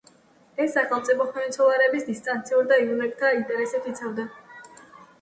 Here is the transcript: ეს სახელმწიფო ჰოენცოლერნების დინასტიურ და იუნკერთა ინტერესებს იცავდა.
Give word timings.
ეს 0.63 0.71
სახელმწიფო 0.77 1.27
ჰოენცოლერნების 1.35 2.09
დინასტიურ 2.09 2.67
და 2.75 2.83
იუნკერთა 2.87 3.33
ინტერესებს 3.39 3.95
იცავდა. 3.97 4.31